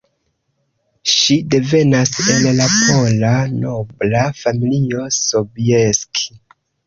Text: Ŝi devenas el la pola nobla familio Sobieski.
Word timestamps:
Ŝi 1.15 1.35
devenas 1.55 2.13
el 2.35 2.47
la 2.61 2.69
pola 2.77 3.33
nobla 3.65 4.25
familio 4.41 5.05
Sobieski. 5.19 6.29